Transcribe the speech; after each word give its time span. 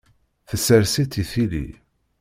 Tessers-itt 0.49 1.13
i 1.21 1.23
tili. 1.31 1.67